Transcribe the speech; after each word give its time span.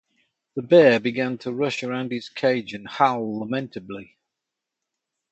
The 0.55 0.63
bear 0.63 0.99
began 0.99 1.37
to 1.37 1.53
rush 1.53 1.83
around 1.83 2.11
his 2.11 2.27
cage 2.27 2.73
and 2.73 2.87
howl 2.87 3.39
lamentably. 3.41 4.17